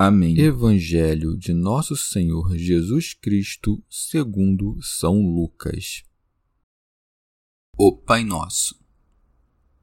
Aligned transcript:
Amém. 0.00 0.38
Evangelho 0.38 1.36
de 1.36 1.52
Nosso 1.52 1.96
Senhor 1.96 2.56
Jesus 2.56 3.14
Cristo, 3.14 3.82
segundo 3.90 4.80
São 4.80 5.20
Lucas. 5.20 6.04
O 7.76 7.90
Pai 7.90 8.22
Nosso. 8.22 8.80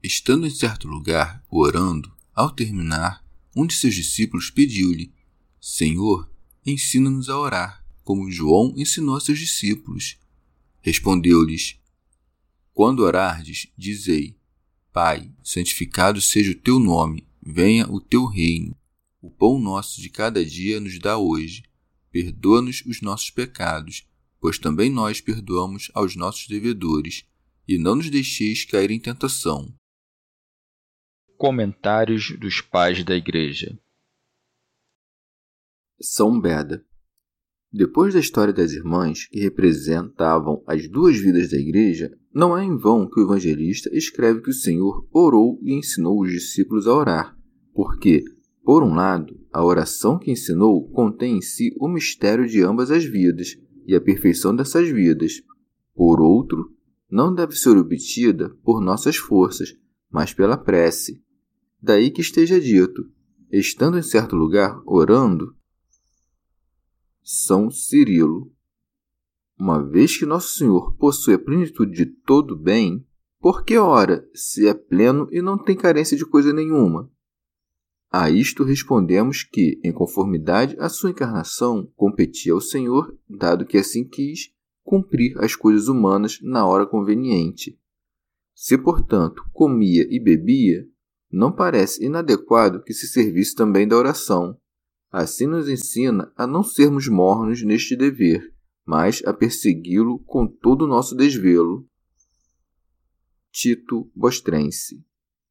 Estando 0.02 0.46
em 0.46 0.50
certo 0.50 0.88
lugar, 0.88 1.44
orando, 1.50 2.10
ao 2.34 2.50
terminar, 2.50 3.22
um 3.54 3.66
de 3.66 3.74
seus 3.74 3.94
discípulos 3.94 4.48
pediu-lhe: 4.48 5.12
Senhor, 5.60 6.32
ensina-nos 6.64 7.28
a 7.28 7.38
orar, 7.38 7.84
como 8.02 8.30
João 8.30 8.72
ensinou 8.74 9.16
a 9.16 9.20
seus 9.20 9.38
discípulos. 9.38 10.16
Respondeu-lhes: 10.80 11.78
Quando 12.72 13.00
orardes, 13.00 13.66
dizei: 13.76 14.34
Pai, 14.94 15.30
santificado 15.42 16.22
seja 16.22 16.52
o 16.52 16.58
teu 16.58 16.78
nome, 16.78 17.28
venha 17.42 17.86
o 17.92 18.00
teu 18.00 18.24
reino 18.24 18.74
o 19.26 19.30
pão 19.30 19.58
nosso 19.58 20.00
de 20.00 20.08
cada 20.08 20.44
dia 20.44 20.78
nos 20.78 20.98
dá 21.00 21.18
hoje. 21.18 21.64
Perdoa-nos 22.12 22.82
os 22.86 23.02
nossos 23.02 23.28
pecados, 23.30 24.06
pois 24.40 24.56
também 24.56 24.88
nós 24.88 25.20
perdoamos 25.20 25.90
aos 25.92 26.14
nossos 26.14 26.46
devedores, 26.46 27.24
e 27.66 27.76
não 27.76 27.96
nos 27.96 28.08
deixeis 28.08 28.64
cair 28.64 28.92
em 28.92 29.00
tentação. 29.00 29.74
Comentários 31.36 32.30
dos 32.38 32.60
Pais 32.60 33.04
da 33.04 33.16
Igreja 33.16 33.76
São 36.00 36.40
Beda 36.40 36.86
Depois 37.72 38.14
da 38.14 38.20
história 38.20 38.52
das 38.52 38.70
irmãs, 38.70 39.26
que 39.26 39.40
representavam 39.40 40.62
as 40.68 40.88
duas 40.88 41.18
vidas 41.18 41.50
da 41.50 41.58
Igreja, 41.58 42.16
não 42.32 42.56
é 42.56 42.64
em 42.64 42.76
vão 42.76 43.10
que 43.10 43.18
o 43.18 43.24
evangelista 43.24 43.90
escreve 43.92 44.40
que 44.40 44.50
o 44.50 44.54
Senhor 44.54 45.06
orou 45.12 45.58
e 45.62 45.74
ensinou 45.74 46.22
os 46.22 46.30
discípulos 46.30 46.86
a 46.86 46.94
orar, 46.94 47.36
porque, 47.74 48.24
por 48.66 48.82
um 48.82 48.96
lado, 48.96 49.38
a 49.52 49.64
oração 49.64 50.18
que 50.18 50.32
ensinou 50.32 50.90
contém 50.90 51.36
em 51.36 51.40
si 51.40 51.72
o 51.78 51.86
mistério 51.86 52.48
de 52.48 52.64
ambas 52.64 52.90
as 52.90 53.04
vidas 53.04 53.56
e 53.86 53.94
a 53.94 54.00
perfeição 54.00 54.56
dessas 54.56 54.88
vidas. 54.88 55.40
Por 55.94 56.20
outro, 56.20 56.74
não 57.08 57.32
deve 57.32 57.54
ser 57.54 57.76
obtida 57.76 58.50
por 58.64 58.80
nossas 58.80 59.18
forças, 59.18 59.72
mas 60.10 60.34
pela 60.34 60.56
prece. 60.56 61.22
Daí 61.80 62.10
que 62.10 62.20
esteja 62.20 62.60
dito, 62.60 63.08
estando 63.52 63.98
em 63.98 64.02
certo 64.02 64.34
lugar 64.34 64.82
orando, 64.84 65.54
São 67.22 67.70
Cirilo. 67.70 68.52
Uma 69.56 69.80
vez 69.80 70.18
que 70.18 70.26
Nosso 70.26 70.58
Senhor 70.58 70.92
possui 70.96 71.34
a 71.34 71.38
plenitude 71.38 71.92
de 71.92 72.06
todo 72.06 72.56
bem, 72.56 73.06
por 73.38 73.64
que 73.64 73.78
ora, 73.78 74.28
se 74.34 74.66
é 74.66 74.74
pleno 74.74 75.28
e 75.30 75.40
não 75.40 75.56
tem 75.56 75.76
carência 75.76 76.16
de 76.16 76.26
coisa 76.26 76.52
nenhuma? 76.52 77.08
A 78.18 78.30
isto 78.30 78.64
respondemos 78.64 79.42
que, 79.42 79.78
em 79.84 79.92
conformidade 79.92 80.74
à 80.78 80.88
sua 80.88 81.10
encarnação, 81.10 81.92
competia 81.94 82.54
ao 82.54 82.62
Senhor, 82.62 83.14
dado 83.28 83.66
que 83.66 83.76
assim 83.76 84.08
quis, 84.08 84.54
cumprir 84.82 85.36
as 85.36 85.54
coisas 85.54 85.86
humanas 85.86 86.40
na 86.40 86.66
hora 86.66 86.86
conveniente. 86.86 87.78
Se, 88.54 88.78
portanto, 88.78 89.44
comia 89.52 90.06
e 90.08 90.18
bebia, 90.18 90.88
não 91.30 91.52
parece 91.52 92.06
inadequado 92.06 92.82
que 92.82 92.94
se 92.94 93.06
servisse 93.06 93.54
também 93.54 93.86
da 93.86 93.98
oração. 93.98 94.58
Assim 95.12 95.46
nos 95.46 95.68
ensina 95.68 96.32
a 96.34 96.46
não 96.46 96.62
sermos 96.62 97.06
mornos 97.08 97.62
neste 97.62 97.94
dever, 97.94 98.50
mas 98.86 99.22
a 99.26 99.34
persegui-lo 99.34 100.20
com 100.20 100.46
todo 100.46 100.86
o 100.86 100.88
nosso 100.88 101.14
desvelo. 101.14 101.86
Tito 103.52 104.10
Bostrense 104.16 105.04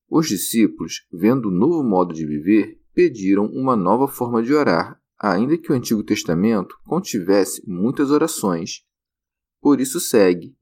os 0.10 0.28
discípulos, 0.28 1.06
vendo 1.12 1.50
o 1.50 1.52
novo 1.52 1.84
modo 1.84 2.14
de 2.14 2.26
viver, 2.26 2.80
pediram 2.94 3.46
uma 3.48 3.76
nova 3.76 4.08
forma 4.08 4.42
de 4.42 4.54
orar, 4.54 5.00
ainda 5.20 5.58
que 5.58 5.72
o 5.72 5.76
Antigo 5.76 6.04
Testamento 6.04 6.76
contivesse 6.86 7.62
muitas 7.68 8.12
orações. 8.12 8.84
Por 9.62 9.82
isso 9.82 10.00
segue. 10.00 10.56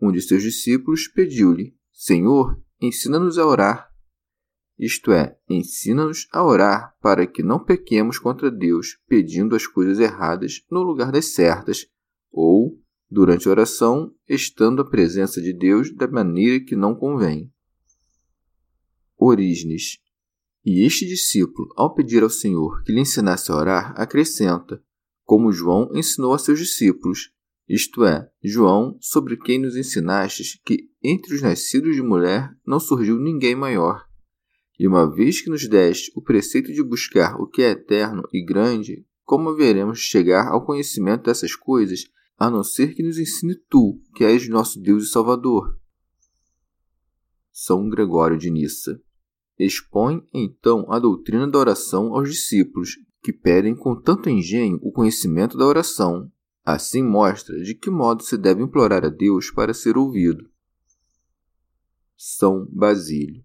Um 0.00 0.12
de 0.12 0.20
seus 0.20 0.42
discípulos 0.42 1.08
pediu-lhe: 1.08 1.76
Senhor, 1.92 2.60
ensina-nos 2.80 3.38
a 3.38 3.46
orar. 3.46 3.88
Isto 4.78 5.10
é, 5.10 5.36
ensina-nos 5.48 6.28
a 6.32 6.44
orar 6.44 6.94
para 7.00 7.26
que 7.26 7.42
não 7.42 7.64
pequemos 7.64 8.18
contra 8.18 8.50
Deus 8.50 8.96
pedindo 9.08 9.56
as 9.56 9.66
coisas 9.66 9.98
erradas 9.98 10.62
no 10.70 10.82
lugar 10.82 11.10
das 11.10 11.34
certas, 11.34 11.86
ou, 12.30 12.80
durante 13.10 13.48
a 13.48 13.50
oração, 13.50 14.14
estando 14.28 14.82
à 14.82 14.88
presença 14.88 15.42
de 15.42 15.52
Deus 15.52 15.92
da 15.92 16.06
maneira 16.06 16.64
que 16.64 16.76
não 16.76 16.94
convém. 16.94 17.52
Orígenes. 19.18 19.98
E 20.64 20.86
este 20.86 21.06
discípulo, 21.06 21.68
ao 21.76 21.92
pedir 21.92 22.22
ao 22.22 22.30
Senhor 22.30 22.82
que 22.84 22.92
lhe 22.92 23.00
ensinasse 23.00 23.50
a 23.50 23.56
orar, 23.56 23.94
acrescenta, 24.00 24.80
como 25.24 25.52
João 25.52 25.90
ensinou 25.92 26.32
a 26.32 26.38
seus 26.38 26.58
discípulos, 26.58 27.32
isto 27.68 28.04
é, 28.04 28.30
João, 28.42 28.96
sobre 29.00 29.36
quem 29.36 29.58
nos 29.58 29.76
ensinastes 29.76 30.58
que 30.64 30.88
entre 31.02 31.34
os 31.34 31.42
nascidos 31.42 31.96
de 31.96 32.02
mulher 32.02 32.48
não 32.66 32.78
surgiu 32.78 33.18
ninguém 33.18 33.54
maior. 33.54 34.06
E 34.78 34.86
uma 34.86 35.12
vez 35.12 35.40
que 35.42 35.50
nos 35.50 35.68
deste 35.68 36.12
o 36.14 36.22
preceito 36.22 36.72
de 36.72 36.82
buscar 36.82 37.34
o 37.40 37.46
que 37.46 37.62
é 37.62 37.70
eterno 37.70 38.22
e 38.32 38.44
grande, 38.44 39.04
como 39.24 39.50
haveremos 39.50 39.98
de 39.98 40.04
chegar 40.04 40.48
ao 40.48 40.64
conhecimento 40.64 41.24
dessas 41.24 41.54
coisas, 41.56 42.04
a 42.38 42.48
não 42.48 42.62
ser 42.62 42.94
que 42.94 43.02
nos 43.02 43.18
ensine 43.18 43.56
tu, 43.68 44.00
que 44.14 44.24
és 44.24 44.48
nosso 44.48 44.80
Deus 44.80 45.04
e 45.04 45.10
Salvador? 45.10 45.76
São 47.50 47.88
Gregório 47.88 48.38
de 48.38 48.50
Nissa 48.50 49.00
Expõe, 49.58 50.22
então, 50.32 50.86
a 50.92 51.00
doutrina 51.00 51.48
da 51.48 51.58
oração 51.58 52.14
aos 52.14 52.30
discípulos, 52.30 52.96
que 53.20 53.32
pedem 53.32 53.74
com 53.74 54.00
tanto 54.00 54.30
engenho 54.30 54.78
o 54.82 54.92
conhecimento 54.92 55.58
da 55.58 55.66
oração. 55.66 56.30
Assim 56.64 57.02
mostra 57.02 57.60
de 57.62 57.74
que 57.74 57.90
modo 57.90 58.22
se 58.22 58.36
deve 58.36 58.62
implorar 58.62 59.04
a 59.04 59.08
Deus 59.08 59.50
para 59.50 59.74
ser 59.74 59.96
ouvido. 59.96 60.48
São 62.16 62.66
Basílio. 62.70 63.42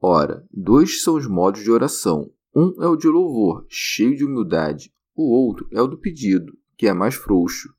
Ora, 0.00 0.46
dois 0.52 1.02
são 1.02 1.16
os 1.16 1.26
modos 1.26 1.62
de 1.62 1.70
oração. 1.70 2.30
Um 2.54 2.80
é 2.82 2.86
o 2.86 2.96
de 2.96 3.08
louvor, 3.08 3.66
cheio 3.68 4.16
de 4.16 4.24
humildade. 4.24 4.92
O 5.14 5.30
outro 5.34 5.66
é 5.72 5.82
o 5.82 5.86
do 5.86 5.98
pedido, 5.98 6.56
que 6.76 6.86
é 6.86 6.92
mais 6.92 7.14
frouxo. 7.14 7.74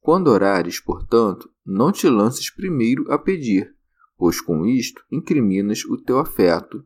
Quando 0.00 0.28
orares, 0.28 0.78
portanto, 0.78 1.50
não 1.64 1.90
te 1.90 2.08
lances 2.08 2.50
primeiro 2.50 3.10
a 3.10 3.18
pedir, 3.18 3.74
pois 4.18 4.40
com 4.40 4.66
isto 4.66 5.02
incriminas 5.10 5.84
o 5.84 5.96
teu 5.96 6.18
afeto 6.18 6.84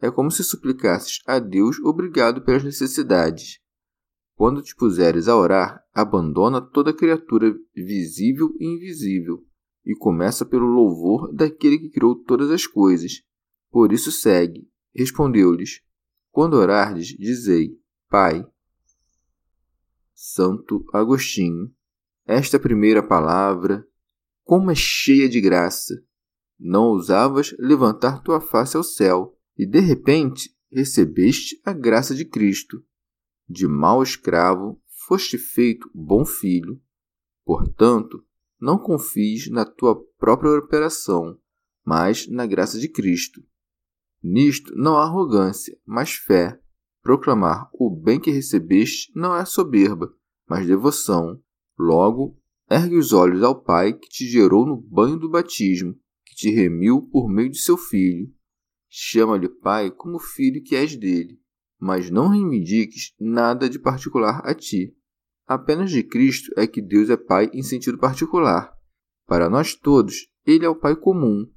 é 0.00 0.10
como 0.10 0.30
se 0.30 0.44
suplicasses 0.44 1.20
a 1.26 1.38
Deus 1.38 1.78
obrigado 1.80 2.42
pelas 2.42 2.64
necessidades. 2.64 3.60
Quando 4.34 4.62
te 4.62 4.74
puseres 4.76 5.28
a 5.28 5.36
orar, 5.36 5.82
abandona 5.94 6.60
toda 6.60 6.92
criatura 6.92 7.56
visível 7.74 8.54
e 8.60 8.66
invisível, 8.66 9.42
e 9.84 9.96
começa 9.96 10.44
pelo 10.44 10.66
louvor 10.66 11.32
daquele 11.32 11.78
que 11.78 11.88
criou 11.88 12.14
todas 12.14 12.50
as 12.50 12.66
coisas. 12.66 13.22
Por 13.70 13.92
isso 13.92 14.12
segue. 14.12 14.68
Respondeu-lhes: 14.94 15.80
Quando 16.30 16.54
orardes, 16.54 17.08
dizei: 17.18 17.78
Pai. 18.10 18.46
Santo 20.12 20.84
Agostinho. 20.92 21.72
Esta 22.26 22.58
primeira 22.58 23.02
palavra, 23.02 23.86
como 24.44 24.70
é 24.70 24.74
cheia 24.74 25.28
de 25.28 25.40
graça! 25.40 25.94
Não 26.58 26.84
ousavas 26.84 27.54
levantar 27.58 28.22
tua 28.22 28.40
face 28.40 28.76
ao 28.76 28.82
céu 28.82 29.35
e 29.56 29.66
de 29.66 29.80
repente 29.80 30.54
recebeste 30.70 31.60
a 31.64 31.72
graça 31.72 32.14
de 32.14 32.24
Cristo. 32.24 32.84
De 33.48 33.66
mau 33.66 34.02
escravo 34.02 34.80
foste 35.06 35.38
feito 35.38 35.90
bom 35.94 36.24
filho. 36.24 36.80
Portanto, 37.44 38.24
não 38.60 38.78
confies 38.78 39.48
na 39.50 39.64
tua 39.64 40.02
própria 40.18 40.58
operação, 40.58 41.38
mas 41.84 42.26
na 42.28 42.46
graça 42.46 42.78
de 42.78 42.88
Cristo. 42.88 43.42
Nisto 44.22 44.74
não 44.74 44.96
há 44.96 45.04
arrogância, 45.04 45.78
mas 45.86 46.14
fé. 46.14 46.60
Proclamar 47.02 47.70
o 47.72 47.88
bem 47.88 48.18
que 48.18 48.32
recebeste 48.32 49.12
não 49.14 49.36
é 49.36 49.44
soberba, 49.44 50.12
mas 50.48 50.66
devoção. 50.66 51.40
Logo, 51.78 52.36
ergue 52.68 52.96
os 52.96 53.12
olhos 53.12 53.42
ao 53.42 53.62
Pai 53.62 53.92
que 53.92 54.08
te 54.08 54.26
gerou 54.26 54.66
no 54.66 54.76
banho 54.76 55.16
do 55.16 55.30
batismo, 55.30 55.94
que 56.24 56.34
te 56.34 56.50
remiu 56.50 57.02
por 57.02 57.28
meio 57.28 57.50
de 57.50 57.58
seu 57.58 57.76
Filho. 57.76 58.28
Chama-lhe 58.88 59.48
Pai 59.48 59.90
como 59.90 60.18
filho 60.18 60.62
que 60.62 60.76
és 60.76 60.96
dele, 60.96 61.40
mas 61.78 62.10
não 62.10 62.28
reivindiques 62.28 63.14
nada 63.18 63.68
de 63.68 63.78
particular 63.78 64.40
a 64.44 64.54
ti. 64.54 64.96
Apenas 65.46 65.90
de 65.90 66.02
Cristo 66.02 66.52
é 66.56 66.66
que 66.66 66.80
Deus 66.80 67.10
é 67.10 67.16
Pai 67.16 67.50
em 67.52 67.62
sentido 67.62 67.98
particular. 67.98 68.72
Para 69.26 69.50
nós 69.50 69.74
todos, 69.74 70.28
Ele 70.44 70.64
é 70.64 70.68
o 70.68 70.78
Pai 70.78 70.96
comum. 70.96 71.50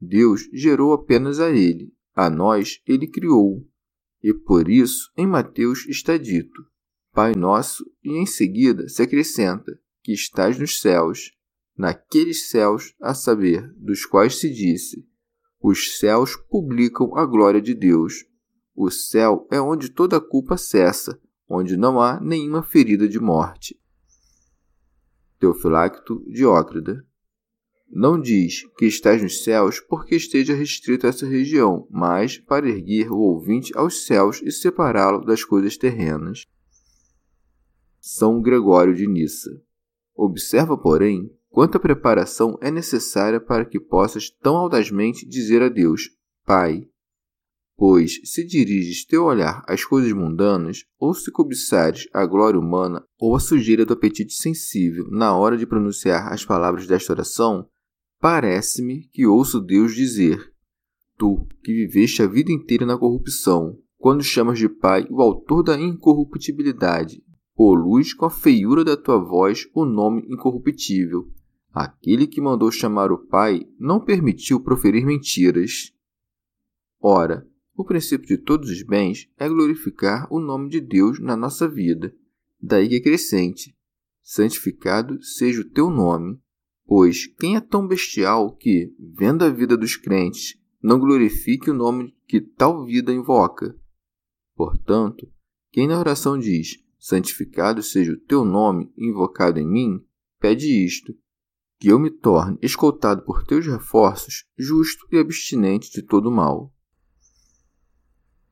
Deus 0.00 0.48
gerou 0.52 0.92
apenas 0.92 1.40
a 1.40 1.50
Ele, 1.50 1.92
a 2.14 2.30
nós 2.30 2.80
Ele 2.86 3.06
criou. 3.06 3.66
E 4.22 4.32
por 4.32 4.68
isso, 4.68 5.10
em 5.16 5.26
Mateus 5.26 5.86
está 5.86 6.16
dito: 6.16 6.66
Pai 7.12 7.34
nosso, 7.34 7.84
e 8.02 8.12
em 8.12 8.26
seguida 8.26 8.88
se 8.88 9.02
acrescenta: 9.02 9.78
que 10.02 10.12
estás 10.12 10.58
nos 10.58 10.80
céus, 10.80 11.32
naqueles 11.76 12.48
céus, 12.48 12.94
a 13.00 13.14
saber, 13.14 13.72
dos 13.74 14.04
quais 14.04 14.36
se 14.40 14.50
disse: 14.50 15.06
os 15.60 15.98
céus 15.98 16.36
publicam 16.36 17.16
a 17.16 17.26
glória 17.26 17.60
de 17.60 17.74
Deus. 17.74 18.24
O 18.74 18.90
céu 18.90 19.46
é 19.50 19.60
onde 19.60 19.90
toda 19.90 20.20
culpa 20.20 20.56
cessa, 20.56 21.20
onde 21.48 21.76
não 21.76 22.00
há 22.00 22.20
nenhuma 22.20 22.62
ferida 22.62 23.08
de 23.08 23.18
morte. 23.18 23.78
Teofilacto 25.38 26.24
Diócrida 26.30 27.04
não 27.90 28.20
diz 28.20 28.64
que 28.76 28.84
estás 28.84 29.22
nos 29.22 29.42
céus 29.42 29.80
porque 29.80 30.14
esteja 30.14 30.54
restrito 30.54 31.06
a 31.06 31.08
essa 31.08 31.26
região, 31.26 31.88
mas 31.90 32.38
para 32.38 32.68
erguer 32.68 33.10
o 33.10 33.18
ouvinte 33.18 33.72
aos 33.74 34.04
céus 34.04 34.42
e 34.42 34.52
separá-lo 34.52 35.24
das 35.24 35.42
coisas 35.42 35.76
terrenas. 35.76 36.42
São 37.98 38.42
Gregório 38.42 38.94
de 38.94 39.06
Nissa. 39.06 39.50
Observa, 40.14 40.76
porém, 40.76 41.30
quanta 41.58 41.80
preparação 41.80 42.56
é 42.62 42.70
necessária 42.70 43.40
para 43.40 43.64
que 43.64 43.80
possas 43.80 44.30
tão 44.30 44.56
audazmente 44.56 45.26
dizer 45.26 45.60
a 45.60 45.68
Deus: 45.68 46.02
Pai. 46.46 46.86
Pois, 47.76 48.20
se 48.22 48.46
diriges 48.46 49.04
teu 49.04 49.24
olhar 49.24 49.64
às 49.66 49.84
coisas 49.84 50.12
mundanas, 50.12 50.84
ou 51.00 51.12
se 51.12 51.32
cobiçares 51.32 52.06
a 52.14 52.24
glória 52.24 52.60
humana 52.60 53.04
ou 53.18 53.34
a 53.34 53.40
sujeira 53.40 53.84
do 53.84 53.92
apetite 53.94 54.34
sensível 54.34 55.08
na 55.10 55.36
hora 55.36 55.58
de 55.58 55.66
pronunciar 55.66 56.32
as 56.32 56.44
palavras 56.44 56.86
desta 56.86 57.12
oração, 57.12 57.68
Parece-me 58.20 59.08
que 59.12 59.26
ouço 59.26 59.60
Deus 59.60 59.96
dizer: 59.96 60.52
Tu, 61.16 61.44
que 61.64 61.72
viveste 61.72 62.22
a 62.22 62.28
vida 62.28 62.52
inteira 62.52 62.86
na 62.86 62.96
corrupção, 62.96 63.76
quando 63.96 64.22
chamas 64.22 64.60
de 64.60 64.68
Pai 64.68 65.08
o 65.10 65.20
Autor 65.20 65.64
da 65.64 65.80
incorruptibilidade, 65.80 67.20
polus 67.56 68.14
com 68.14 68.26
a 68.26 68.30
feiura 68.30 68.84
da 68.84 68.96
tua 68.96 69.18
voz 69.18 69.66
o 69.74 69.84
nome 69.84 70.22
incorruptível. 70.28 71.28
Aquele 71.78 72.26
que 72.26 72.40
mandou 72.40 72.72
chamar 72.72 73.12
o 73.12 73.24
Pai 73.28 73.64
não 73.78 74.04
permitiu 74.04 74.60
proferir 74.60 75.06
mentiras. 75.06 75.94
Ora, 77.00 77.48
o 77.72 77.84
princípio 77.84 78.26
de 78.26 78.36
todos 78.36 78.68
os 78.68 78.82
bens 78.82 79.30
é 79.38 79.48
glorificar 79.48 80.26
o 80.28 80.40
nome 80.40 80.70
de 80.70 80.80
Deus 80.80 81.20
na 81.20 81.36
nossa 81.36 81.68
vida. 81.68 82.12
Daí 82.60 82.88
que 82.88 82.96
é 82.96 83.00
crescente. 83.00 83.76
Santificado 84.20 85.22
seja 85.22 85.60
o 85.60 85.70
teu 85.70 85.88
nome. 85.88 86.40
Pois 86.84 87.28
quem 87.38 87.54
é 87.54 87.60
tão 87.60 87.86
bestial 87.86 88.56
que, 88.56 88.92
vendo 89.16 89.44
a 89.44 89.48
vida 89.48 89.76
dos 89.76 89.94
crentes, 89.94 90.58
não 90.82 90.98
glorifique 90.98 91.70
o 91.70 91.74
nome 91.74 92.12
que 92.26 92.40
tal 92.40 92.84
vida 92.84 93.12
invoca? 93.12 93.78
Portanto, 94.56 95.30
quem 95.70 95.86
na 95.86 95.96
oração 95.96 96.36
diz: 96.36 96.84
Santificado 96.98 97.84
seja 97.84 98.14
o 98.14 98.18
teu 98.18 98.44
nome 98.44 98.92
invocado 98.98 99.60
em 99.60 99.70
mim, 99.70 100.04
pede 100.40 100.66
isto: 100.84 101.14
que 101.78 101.88
eu 101.88 101.98
me 101.98 102.10
torne, 102.10 102.58
escoltado 102.60 103.22
por 103.22 103.44
teus 103.44 103.66
reforços, 103.66 104.44
justo 104.56 105.06
e 105.12 105.18
abstinente 105.18 105.90
de 105.92 106.02
todo 106.02 106.30
mal. 106.30 106.72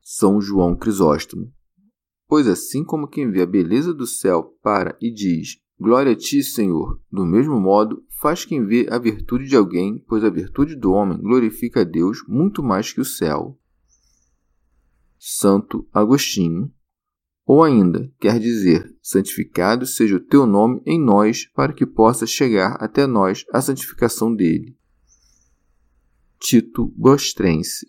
São 0.01 0.39
João 0.39 0.75
Crisóstomo. 0.75 1.51
Pois 2.27 2.47
assim 2.47 2.83
como 2.83 3.07
quem 3.07 3.29
vê 3.29 3.41
a 3.41 3.45
beleza 3.45 3.93
do 3.93 4.07
céu 4.07 4.57
para 4.61 4.97
e 5.01 5.11
diz: 5.11 5.59
Glória 5.79 6.13
a 6.13 6.15
ti, 6.15 6.43
Senhor, 6.43 7.01
do 7.11 7.25
mesmo 7.25 7.59
modo 7.59 8.03
faz 8.19 8.43
quem 8.43 8.65
vê 8.65 8.87
a 8.89 8.97
virtude 8.97 9.45
de 9.45 9.55
alguém, 9.55 10.03
pois 10.07 10.23
a 10.23 10.29
virtude 10.29 10.75
do 10.75 10.91
homem 10.91 11.17
glorifica 11.17 11.81
a 11.81 11.83
Deus 11.83 12.23
muito 12.27 12.63
mais 12.63 12.91
que 12.91 13.01
o 13.01 13.05
céu. 13.05 13.59
Santo 15.19 15.87
Agostinho. 15.93 16.71
Ou 17.47 17.63
ainda, 17.63 18.13
quer 18.19 18.41
dizer, 18.41 18.93
santificado 19.01 19.85
seja 19.85 20.17
o 20.17 20.19
teu 20.19 20.45
nome 20.45 20.81
em 20.85 21.01
nós, 21.01 21.45
para 21.55 21.71
que 21.71 21.85
possa 21.85 22.27
chegar 22.27 22.73
até 22.73 23.07
nós 23.07 23.45
a 23.53 23.61
santificação 23.61 24.35
dele. 24.35 24.77
Tito 26.37 26.93
Bostrense. 26.97 27.87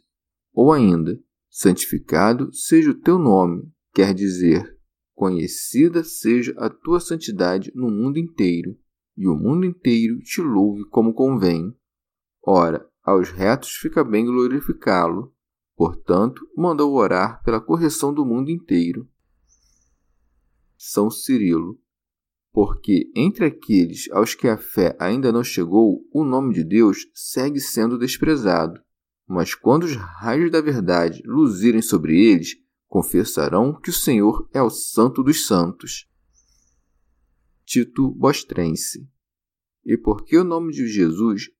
Ou 0.54 0.72
ainda, 0.72 1.20
santificado 1.50 2.54
seja 2.54 2.92
o 2.92 2.94
teu 2.94 3.18
nome, 3.18 3.68
quer 3.92 4.14
dizer, 4.14 4.78
conhecida 5.12 6.04
seja 6.04 6.54
a 6.56 6.70
tua 6.70 7.00
santidade 7.00 7.72
no 7.74 7.90
mundo 7.90 8.16
inteiro 8.16 8.78
e 9.16 9.26
o 9.26 9.34
mundo 9.34 9.66
inteiro 9.66 10.20
te 10.20 10.40
louve 10.40 10.84
como 10.84 11.12
convém. 11.12 11.76
Ora, 12.40 12.88
aos 13.02 13.30
retos 13.30 13.72
fica 13.72 14.04
bem 14.04 14.24
glorificá-lo. 14.24 15.34
Portanto, 15.76 16.48
mandou 16.56 16.94
orar 16.94 17.42
pela 17.42 17.60
correção 17.60 18.14
do 18.14 18.24
mundo 18.24 18.50
inteiro. 18.50 19.08
São 20.78 21.10
Cirilo. 21.10 21.78
Porque 22.52 23.10
entre 23.14 23.44
aqueles 23.44 24.10
aos 24.12 24.34
que 24.34 24.48
a 24.48 24.56
fé 24.56 24.96
ainda 24.98 25.30
não 25.30 25.44
chegou, 25.44 26.06
o 26.12 26.24
nome 26.24 26.54
de 26.54 26.64
Deus 26.64 27.06
segue 27.12 27.60
sendo 27.60 27.98
desprezado. 27.98 28.80
Mas 29.26 29.54
quando 29.54 29.82
os 29.82 29.94
raios 29.94 30.50
da 30.50 30.60
verdade 30.60 31.22
luzirem 31.26 31.82
sobre 31.82 32.18
eles, 32.18 32.56
confessarão 32.86 33.78
que 33.78 33.90
o 33.90 33.92
Senhor 33.92 34.48
é 34.54 34.62
o 34.62 34.70
Santo 34.70 35.22
dos 35.22 35.46
Santos. 35.46 36.08
Tito 37.66 38.10
Bostrense. 38.12 39.06
E 39.84 39.98
porque 39.98 40.38
o 40.38 40.44
nome 40.44 40.72
de 40.72 40.86
Jesus 40.86 41.50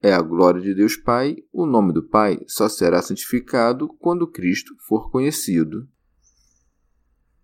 é 0.00 0.12
a 0.12 0.22
glória 0.22 0.60
de 0.62 0.74
Deus 0.74 0.96
Pai, 0.96 1.36
o 1.52 1.66
nome 1.66 1.92
do 1.92 2.08
Pai 2.08 2.38
só 2.46 2.68
será 2.68 3.02
santificado 3.02 3.88
quando 3.98 4.30
Cristo 4.30 4.74
for 4.86 5.10
conhecido. 5.10 5.88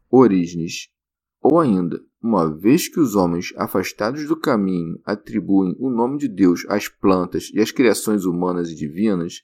Orígenes. 0.09 0.94
Ou 1.47 1.61
ainda, 1.61 2.03
uma 2.23 2.51
vez 2.51 2.89
que 2.89 2.99
os 2.99 3.15
homens 3.15 3.53
afastados 3.59 4.27
do 4.27 4.35
caminho 4.35 4.99
atribuem 5.05 5.77
o 5.79 5.91
nome 5.91 6.17
de 6.17 6.27
Deus 6.27 6.65
às 6.71 6.89
plantas 6.89 7.51
e 7.53 7.61
às 7.61 7.71
criações 7.71 8.25
humanas 8.25 8.71
e 8.71 8.75
divinas, 8.75 9.43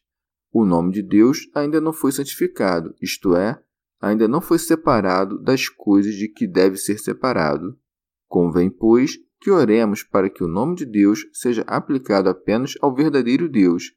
o 0.51 0.65
nome 0.65 0.93
de 0.93 1.03
Deus 1.03 1.51
ainda 1.55 1.79
não 1.79 1.93
foi 1.93 2.11
santificado, 2.11 2.95
isto 3.03 3.37
é, 3.37 3.63
ainda 4.01 4.27
não 4.27 4.41
foi 4.41 4.59
separado 4.59 5.39
das 5.43 5.69
coisas 5.69 6.15
de 6.15 6.27
que 6.27 6.47
deve 6.47 6.79
ser 6.79 6.99
separado. 6.99 7.79
Convém, 8.27 8.71
pois, 8.71 9.19
que 9.39 9.51
oremos 9.51 10.03
para 10.03 10.31
que 10.31 10.43
o 10.43 10.49
nome 10.49 10.77
de 10.77 10.87
Deus 10.87 11.27
seja 11.35 11.63
aplicado 11.67 12.31
apenas 12.31 12.79
ao 12.81 12.95
verdadeiro 12.95 13.47
Deus, 13.47 13.93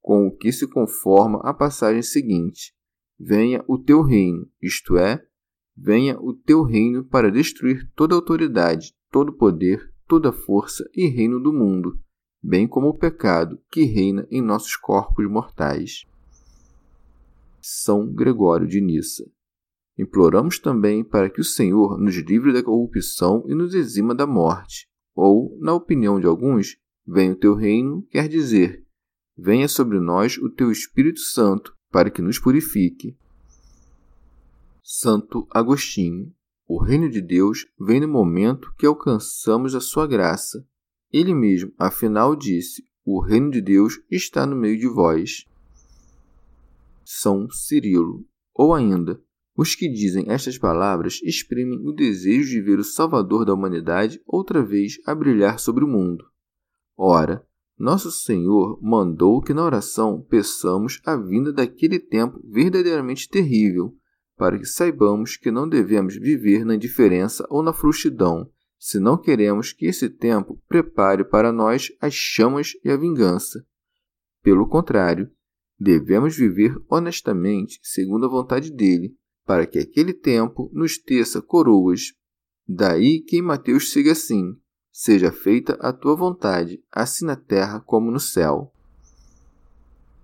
com 0.00 0.28
o 0.28 0.36
que 0.36 0.52
se 0.52 0.68
conforma 0.68 1.40
a 1.42 1.52
passagem 1.52 2.02
seguinte: 2.02 2.72
Venha 3.18 3.64
o 3.66 3.76
teu 3.76 4.00
reino, 4.00 4.48
isto 4.62 4.96
é, 4.96 5.26
venha 5.80 6.18
o 6.20 6.34
teu 6.34 6.62
reino 6.62 7.04
para 7.04 7.30
destruir 7.30 7.90
toda 7.94 8.14
autoridade, 8.14 8.92
todo 9.10 9.32
poder, 9.32 9.92
toda 10.06 10.32
força 10.32 10.88
e 10.94 11.06
reino 11.06 11.40
do 11.40 11.52
mundo, 11.52 11.98
bem 12.42 12.66
como 12.66 12.88
o 12.88 12.98
pecado 12.98 13.60
que 13.70 13.84
reina 13.84 14.26
em 14.30 14.42
nossos 14.42 14.76
corpos 14.76 15.28
mortais. 15.28 16.04
São 17.60 18.12
Gregório 18.12 18.66
de 18.66 18.80
Nissa 18.80 19.24
Imploramos 19.98 20.60
também 20.60 21.02
para 21.02 21.28
que 21.28 21.40
o 21.40 21.44
Senhor 21.44 21.98
nos 21.98 22.14
livre 22.14 22.52
da 22.52 22.62
corrupção 22.62 23.42
e 23.48 23.54
nos 23.54 23.74
exima 23.74 24.14
da 24.14 24.28
morte. 24.28 24.86
Ou, 25.12 25.58
na 25.60 25.74
opinião 25.74 26.20
de 26.20 26.26
alguns, 26.26 26.76
venha 27.04 27.32
o 27.32 27.36
teu 27.36 27.54
reino, 27.54 28.06
quer 28.08 28.28
dizer, 28.28 28.84
venha 29.36 29.66
sobre 29.66 29.98
nós 29.98 30.38
o 30.38 30.48
teu 30.48 30.70
Espírito 30.70 31.18
Santo, 31.18 31.74
para 31.90 32.10
que 32.10 32.22
nos 32.22 32.38
purifique. 32.38 33.16
Santo 34.90 35.46
Agostinho. 35.50 36.32
O 36.66 36.82
reino 36.82 37.10
de 37.10 37.20
Deus 37.20 37.66
vem 37.78 38.00
no 38.00 38.08
momento 38.08 38.72
que 38.78 38.86
alcançamos 38.86 39.74
a 39.74 39.82
sua 39.82 40.06
graça. 40.06 40.66
Ele 41.12 41.34
mesmo, 41.34 41.70
afinal, 41.78 42.34
disse: 42.34 42.82
O 43.04 43.20
reino 43.20 43.50
de 43.50 43.60
Deus 43.60 44.00
está 44.10 44.46
no 44.46 44.56
meio 44.56 44.78
de 44.78 44.88
vós. 44.88 45.44
São 47.04 47.50
Cirilo. 47.50 48.26
Ou 48.54 48.72
ainda, 48.72 49.22
Os 49.54 49.74
que 49.74 49.90
dizem 49.90 50.24
estas 50.28 50.56
palavras 50.56 51.20
exprimem 51.22 51.86
o 51.86 51.92
desejo 51.92 52.48
de 52.48 52.62
ver 52.62 52.78
o 52.78 52.84
Salvador 52.84 53.44
da 53.44 53.52
humanidade 53.52 54.22
outra 54.24 54.64
vez 54.64 54.94
a 55.04 55.14
brilhar 55.14 55.58
sobre 55.58 55.84
o 55.84 55.88
mundo. 55.88 56.24
Ora, 56.96 57.46
nosso 57.78 58.10
Senhor 58.10 58.80
mandou 58.80 59.42
que 59.42 59.52
na 59.52 59.64
oração 59.64 60.24
peçamos 60.30 61.02
a 61.04 61.14
vinda 61.14 61.52
daquele 61.52 61.98
tempo 61.98 62.40
verdadeiramente 62.42 63.28
terrível, 63.28 63.97
para 64.38 64.56
que 64.56 64.64
saibamos 64.64 65.36
que 65.36 65.50
não 65.50 65.68
devemos 65.68 66.14
viver 66.14 66.64
na 66.64 66.76
indiferença 66.76 67.44
ou 67.50 67.60
na 67.62 67.72
frouxidão, 67.72 68.48
se 68.78 69.00
não 69.00 69.20
queremos 69.20 69.72
que 69.72 69.86
esse 69.86 70.08
tempo 70.08 70.62
prepare 70.68 71.24
para 71.24 71.52
nós 71.52 71.90
as 72.00 72.14
chamas 72.14 72.72
e 72.84 72.90
a 72.90 72.96
vingança. 72.96 73.66
Pelo 74.40 74.68
contrário, 74.68 75.28
devemos 75.78 76.36
viver 76.36 76.80
honestamente 76.88 77.80
segundo 77.82 78.26
a 78.26 78.28
vontade 78.28 78.72
dele, 78.72 79.16
para 79.44 79.66
que 79.66 79.78
aquele 79.78 80.14
tempo 80.14 80.70
nos 80.72 80.96
teça 80.96 81.42
coroas. 81.42 82.12
Daí 82.66 83.20
que 83.20 83.38
em 83.38 83.42
Mateus 83.42 83.90
siga 83.90 84.12
assim: 84.12 84.56
Seja 84.92 85.32
feita 85.32 85.72
a 85.80 85.92
tua 85.92 86.14
vontade, 86.14 86.80
assim 86.92 87.24
na 87.24 87.34
terra 87.34 87.80
como 87.80 88.10
no 88.10 88.20
céu. 88.20 88.72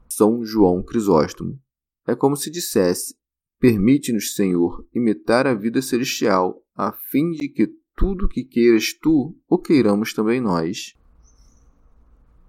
São 0.08 0.44
João 0.44 0.82
Crisóstomo. 0.82 1.58
É 2.06 2.14
como 2.14 2.36
se 2.36 2.50
dissesse: 2.50 3.16
Permite-nos, 3.64 4.34
Senhor, 4.34 4.86
imitar 4.94 5.46
a 5.46 5.54
vida 5.54 5.80
celestial, 5.80 6.62
a 6.76 6.92
fim 6.92 7.30
de 7.30 7.48
que 7.48 7.66
tudo 7.96 8.28
que 8.28 8.44
queiras 8.44 8.92
tu, 8.92 9.34
o 9.48 9.56
queiramos 9.56 10.12
também 10.12 10.38
nós. 10.38 10.92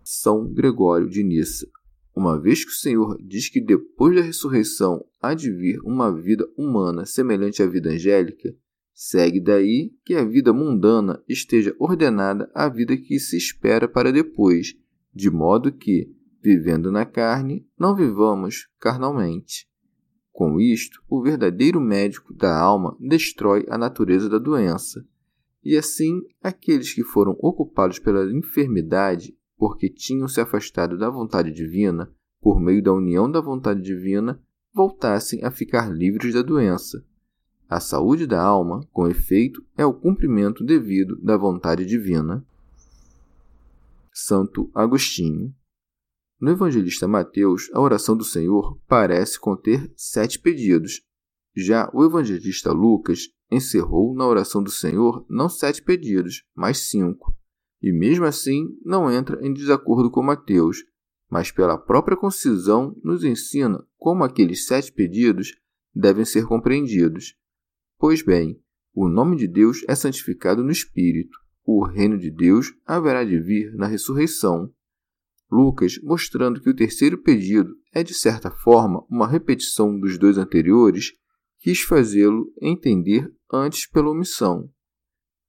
São 0.03 0.45
Gregório 0.45 1.10
de 1.10 1.24
Nissa. 1.24 1.69
Uma 2.13 2.38
vez 2.38 2.65
que 2.65 2.72
o 2.72 2.74
Senhor 2.74 3.17
diz 3.25 3.48
que 3.48 3.62
depois 3.62 4.13
da 4.13 4.24
ressurreição 4.24 5.05
há 5.22 5.34
de 5.34 5.50
vir 5.50 5.79
uma 5.86 6.12
vida 6.12 6.45
humana 6.57 7.05
semelhante 7.05 7.63
à 7.63 7.65
vida 7.65 7.91
angélica, 7.91 8.53
segue 8.93 9.39
daí 9.39 9.93
que 10.03 10.15
a 10.15 10.25
vida 10.25 10.51
mundana 10.51 11.24
esteja 11.29 11.74
ordenada 11.79 12.51
à 12.53 12.67
vida 12.67 12.98
que 12.98 13.22
se 13.22 13.38
espera 13.38 13.88
para 13.88 14.12
depois, 14.12 14.75
de 15.13 15.31
modo 15.31 15.72
que, 15.72 16.13
vivendo 16.43 16.91
na 16.91 17.05
carne, 17.05 17.65
não 17.79 17.95
vivamos 17.95 18.67
carnalmente. 18.77 19.65
Com 20.36 20.60
isto, 20.60 21.01
o 21.10 21.22
verdadeiro 21.22 21.80
médico 21.80 22.34
da 22.34 22.60
alma 22.60 22.98
destrói 23.00 23.65
a 23.70 23.77
natureza 23.77 24.27
da 24.27 24.38
doença. 24.38 25.08
E 25.63 25.77
assim, 25.77 26.24
aqueles 26.44 26.94
que 26.94 27.06
foram 27.06 27.38
ocupados 27.39 28.00
pela 28.00 28.30
enfermidade 28.30 29.34
porque 29.58 29.88
tinham 29.88 30.27
se 30.27 30.42
afastado 30.42 30.98
da 30.98 31.10
vontade 31.10 31.54
divina, 31.54 32.12
por 32.42 32.60
meio 32.60 32.84
da 32.84 32.92
união 32.92 33.32
da 33.32 33.39
vontade 33.39 33.82
divina, 33.82 34.38
voltassem 34.74 35.42
a 35.42 35.50
ficar 35.50 35.89
livres 35.89 36.34
da 36.34 36.42
doença. 36.42 37.01
A 37.70 37.80
saúde 37.80 38.27
da 38.27 38.44
alma, 38.44 38.86
com 38.92 39.08
efeito, 39.08 39.65
é 39.77 39.86
o 39.86 39.94
cumprimento 39.94 40.65
devido 40.65 41.15
da 41.15 41.38
vontade 41.38 41.86
divina. 41.86 42.46
Santo 44.12 44.70
Agostinho. 44.75 45.56
No 46.39 46.51
evangelista 46.51 47.08
Mateus, 47.08 47.70
a 47.74 47.80
oração 47.80 48.15
do 48.15 48.24
Senhor 48.24 48.80
parece 48.88 49.39
conter 49.39 49.92
sete 49.96 50.39
pedidos. 50.39 51.01
Já 51.56 51.89
o 51.94 52.04
evangelista 52.04 52.72
Lucas 52.72 53.30
encerrou 53.50 54.13
na 54.13 54.27
oração 54.27 54.62
do 54.62 54.72
Senhor 54.72 55.25
não 55.30 55.48
sete 55.48 55.82
pedidos, 55.82 56.44
mas 56.56 56.89
cinco 56.89 57.36
e 57.86 57.92
mesmo 57.94 58.25
assim 58.25 58.75
não 58.84 59.12
entra 59.12 59.39
em 59.46 59.54
desacordo 59.54 60.10
com 60.10 60.24
Mateus, 60.24 60.84
mas 61.30 61.51
pela 61.51 61.77
própria 61.77 62.18
concisão 62.18 63.00
nos 63.04 63.24
ensina 63.24 63.86
como 63.96 64.24
aqueles 64.24 64.65
sete 64.65 64.92
pedidos 64.92 65.56
devem 65.94 66.25
ser 66.25 66.48
compreendidos. 66.48 67.38
Pois 68.00 68.24
bem, 68.24 68.60
o 68.92 69.08
nome 69.08 69.36
de 69.36 69.48
Deus 69.48 69.84
é 69.88 69.94
santificado 69.94 70.63
no 70.63 70.72
Espírito, 70.72 71.38
o 71.63 71.86
reino 71.86 72.18
de 72.18 72.32
Deus 72.32 72.74
haverá 72.88 73.24
de 73.24 73.39
vir 73.39 73.72
na 73.75 73.86
ressurreição. 73.86 74.74
Lucas, 75.55 75.97
mostrando 76.03 76.59
que 76.59 76.69
o 76.69 76.75
terceiro 76.75 77.17
pedido 77.17 77.74
é 77.93 78.03
de 78.03 78.13
certa 78.13 78.51
forma 78.51 79.05
uma 79.09 79.27
repetição 79.27 79.97
dos 79.97 80.17
dois 80.17 80.38
anteriores, 80.38 81.13
quis 81.59 81.81
fazê-lo 81.81 82.51
entender 82.62 83.33
antes 83.51 83.88
pela 83.88 84.09
omissão. 84.09 84.69